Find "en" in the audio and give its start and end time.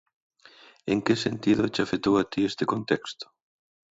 0.91-0.99